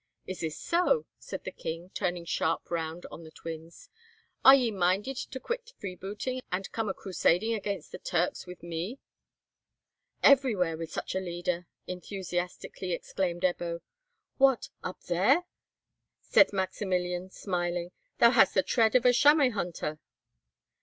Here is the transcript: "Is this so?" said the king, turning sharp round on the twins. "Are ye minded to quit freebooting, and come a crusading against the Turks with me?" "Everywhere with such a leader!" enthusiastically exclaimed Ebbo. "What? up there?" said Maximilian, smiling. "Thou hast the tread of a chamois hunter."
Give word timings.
"Is 0.25 0.39
this 0.39 0.57
so?" 0.59 1.05
said 1.19 1.43
the 1.43 1.51
king, 1.51 1.91
turning 1.93 2.25
sharp 2.25 2.71
round 2.71 3.05
on 3.11 3.23
the 3.23 3.29
twins. 3.29 3.87
"Are 4.43 4.55
ye 4.55 4.71
minded 4.71 5.15
to 5.15 5.39
quit 5.39 5.73
freebooting, 5.79 6.41
and 6.51 6.71
come 6.71 6.89
a 6.89 6.93
crusading 6.95 7.53
against 7.53 7.91
the 7.91 7.99
Turks 7.99 8.47
with 8.47 8.63
me?" 8.63 8.97
"Everywhere 10.23 10.75
with 10.75 10.91
such 10.91 11.13
a 11.13 11.19
leader!" 11.19 11.67
enthusiastically 11.85 12.93
exclaimed 12.93 13.43
Ebbo. 13.43 13.81
"What? 14.39 14.69
up 14.83 15.03
there?" 15.03 15.43
said 16.19 16.51
Maximilian, 16.51 17.29
smiling. 17.29 17.91
"Thou 18.17 18.31
hast 18.31 18.55
the 18.55 18.63
tread 18.63 18.95
of 18.95 19.05
a 19.05 19.13
chamois 19.13 19.51
hunter." 19.51 19.99